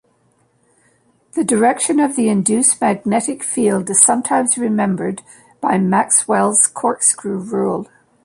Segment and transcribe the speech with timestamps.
[1.33, 5.21] The direction of the induced magnetic field is sometimes remembered
[5.61, 7.87] by "Maxwell's corkscrew rule".